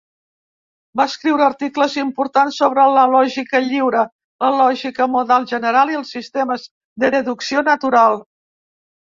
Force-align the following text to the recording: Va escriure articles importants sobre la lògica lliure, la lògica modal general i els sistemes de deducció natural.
Va 0.99 1.05
escriure 1.11 1.43
articles 1.47 1.97
importants 2.03 2.57
sobre 2.61 2.85
la 2.95 3.03
lògica 3.17 3.61
lliure, 3.67 4.07
la 4.47 4.51
lògica 4.63 5.09
modal 5.17 5.47
general 5.55 5.93
i 5.95 6.01
els 6.01 6.15
sistemes 6.19 6.67
de 7.05 7.15
deducció 7.19 7.67
natural. 7.73 8.21